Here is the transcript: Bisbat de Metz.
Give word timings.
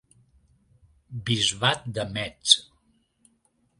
Bisbat 1.29 1.85
de 1.99 2.07
Metz. 2.17 2.57